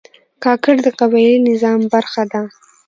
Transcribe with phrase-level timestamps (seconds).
[0.43, 2.41] کاکړ د قبایلي نظام برخه ده.